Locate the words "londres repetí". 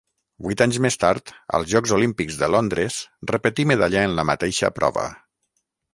2.55-3.67